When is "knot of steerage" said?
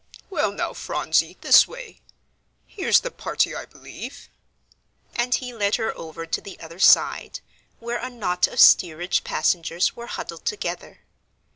8.09-9.23